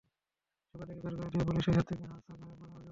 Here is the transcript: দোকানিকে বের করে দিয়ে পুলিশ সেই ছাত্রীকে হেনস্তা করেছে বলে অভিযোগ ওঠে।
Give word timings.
দোকানিকে 0.73 1.01
বের 1.03 1.13
করে 1.17 1.29
দিয়ে 1.31 1.45
পুলিশ 1.47 1.63
সেই 1.65 1.73
ছাত্রীকে 1.77 2.03
হেনস্তা 2.03 2.31
করেছে 2.31 2.41
বলে 2.41 2.53
অভিযোগ 2.53 2.67
ওঠে। 2.67 2.79